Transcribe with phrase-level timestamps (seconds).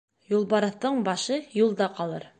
[0.31, 2.29] Юлбарыҫтың башы юлда ҡалыр.